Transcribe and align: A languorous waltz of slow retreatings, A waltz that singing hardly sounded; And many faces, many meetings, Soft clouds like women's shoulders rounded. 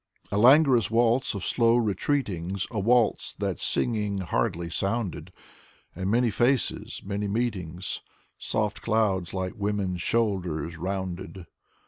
A 0.31 0.37
languorous 0.39 0.89
waltz 0.89 1.35
of 1.35 1.45
slow 1.45 1.75
retreatings, 1.75 2.65
A 2.71 2.79
waltz 2.79 3.35
that 3.35 3.59
singing 3.59 4.17
hardly 4.17 4.67
sounded; 4.67 5.31
And 5.95 6.09
many 6.09 6.31
faces, 6.31 7.03
many 7.05 7.27
meetings, 7.27 8.01
Soft 8.39 8.81
clouds 8.81 9.31
like 9.31 9.53
women's 9.55 10.01
shoulders 10.01 10.79
rounded. 10.79 11.45